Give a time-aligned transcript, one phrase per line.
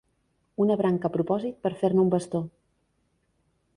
[0.63, 2.43] Una branca a propòsit per a fer-ne un bastó.